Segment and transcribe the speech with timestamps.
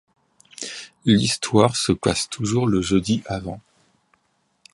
[1.05, 3.61] L'histoire se passe toujours le jeudi avant.